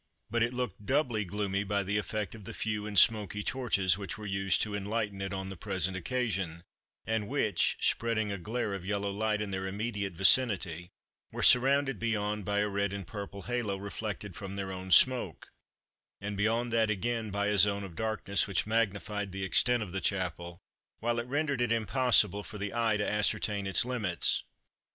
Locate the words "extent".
19.43-19.83